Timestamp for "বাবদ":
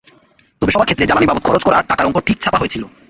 1.29-1.43